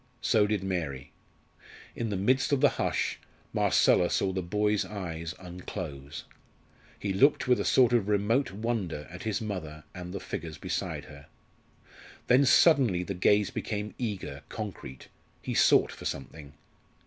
[0.23, 1.11] So did Mary.
[1.95, 3.19] In the midst of the hush,
[3.53, 6.23] Marcella saw the boy's eyes unclose.
[6.97, 11.05] He looked with a sort of remote wonder at his mother and the figures beside
[11.05, 11.27] her.
[12.25, 15.07] Then suddenly the gaze became eager, concrete;
[15.39, 16.53] he sought for something.